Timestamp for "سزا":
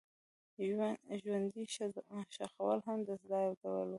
3.21-3.39